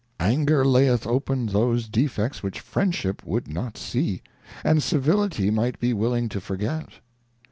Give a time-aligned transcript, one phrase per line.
[0.19, 4.23] Anger laieth open those Defects which Friendship vcould not see,
[4.63, 6.89] and Civility might be willing to forget.